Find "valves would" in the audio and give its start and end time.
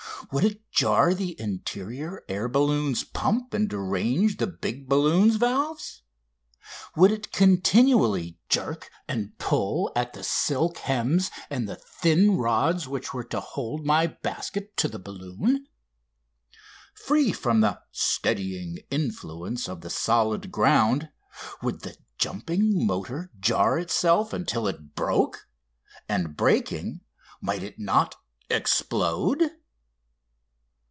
5.35-7.11